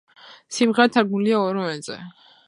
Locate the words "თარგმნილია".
0.95-1.41